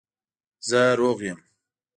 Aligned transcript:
زه 0.67 0.81
روغ 0.99 1.19
یم 1.31 1.39